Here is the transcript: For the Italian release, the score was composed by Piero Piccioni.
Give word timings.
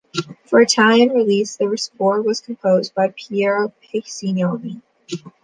For 0.47 0.57
the 0.61 0.63
Italian 0.63 1.09
release, 1.09 1.57
the 1.57 1.77
score 1.77 2.23
was 2.23 2.41
composed 2.41 2.95
by 2.95 3.13
Piero 3.15 3.71
Piccioni. 3.83 4.81